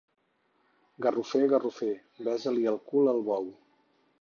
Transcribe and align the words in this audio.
Garrofer, 1.05 1.43
garrofer... 1.53 1.91
besa-li 2.29 2.67
el 2.73 2.81
cul 2.89 3.13
al 3.13 3.23
bou. 3.29 3.47